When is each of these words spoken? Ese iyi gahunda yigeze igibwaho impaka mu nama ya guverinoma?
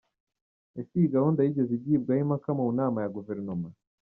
Ese 0.79 0.91
iyi 0.97 1.13
gahunda 1.15 1.39
yigeze 1.41 1.71
igibwaho 1.75 2.21
impaka 2.23 2.49
mu 2.57 2.65
nama 2.79 2.97
ya 3.03 3.09
guverinoma? 3.15 3.67